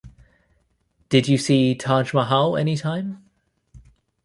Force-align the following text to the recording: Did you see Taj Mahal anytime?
Did 1.09 1.27
you 1.27 1.37
see 1.37 1.75
Taj 1.75 2.11
Mahal 2.11 2.57
anytime? 2.57 3.23